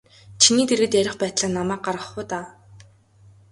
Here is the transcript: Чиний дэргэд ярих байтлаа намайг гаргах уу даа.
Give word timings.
Чиний 0.41 0.67
дэргэд 0.69 0.93
ярих 1.01 1.15
байтлаа 1.21 1.49
намайг 1.57 1.81
гаргах 1.85 2.11
уу 2.15 2.23
даа. 2.31 2.45